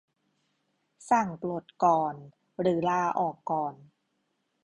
[1.09, 2.15] สั่งปลดก่อน
[2.59, 3.75] หรือลาออกก่อน